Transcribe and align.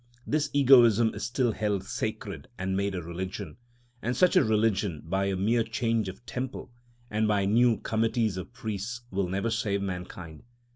This 0.25 0.49
egoism 0.51 1.13
is 1.13 1.21
still 1.23 1.51
held 1.51 1.83
sacred, 1.83 2.47
and 2.57 2.75
made 2.75 2.95
a 2.95 3.03
religion; 3.03 3.57
and 4.01 4.17
such 4.17 4.35
a 4.35 4.43
religion, 4.43 5.03
by 5.05 5.25
a 5.25 5.35
mere 5.35 5.61
change 5.63 6.09
of 6.09 6.25
temple, 6.25 6.71
and 7.11 7.27
by 7.27 7.45
new 7.45 7.77
committees 7.79 8.35
of 8.35 8.51
priests, 8.51 9.01
will 9.11 9.27
never 9.29 9.51
save 9.51 9.83
mankind. 9.83 10.41